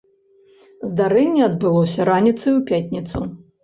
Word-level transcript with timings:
Здарэнне 0.93 1.45
адбылося 1.51 2.11
раніцай 2.13 2.53
у 2.59 2.67
пятніцу. 2.75 3.17